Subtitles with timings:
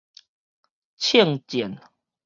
[0.97, 1.77] 鎗戰